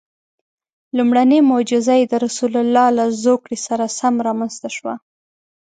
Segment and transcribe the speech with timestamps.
[0.97, 4.93] لومړنۍ معجزه یې د رسول الله له زوکړې سره سم رامنځته شوه.